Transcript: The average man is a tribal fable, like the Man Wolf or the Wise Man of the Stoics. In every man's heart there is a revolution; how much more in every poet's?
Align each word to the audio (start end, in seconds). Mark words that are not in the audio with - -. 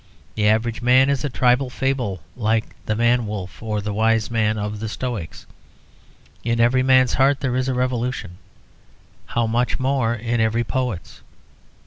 The 0.33 0.49
average 0.49 0.81
man 0.81 1.11
is 1.11 1.23
a 1.23 1.29
tribal 1.29 1.69
fable, 1.69 2.21
like 2.35 2.75
the 2.87 2.95
Man 2.95 3.27
Wolf 3.27 3.61
or 3.61 3.81
the 3.81 3.93
Wise 3.93 4.31
Man 4.31 4.57
of 4.57 4.79
the 4.79 4.89
Stoics. 4.89 5.45
In 6.43 6.59
every 6.59 6.81
man's 6.81 7.13
heart 7.13 7.39
there 7.41 7.55
is 7.55 7.67
a 7.69 7.75
revolution; 7.75 8.39
how 9.27 9.45
much 9.45 9.79
more 9.79 10.15
in 10.15 10.41
every 10.41 10.63
poet's? 10.63 11.21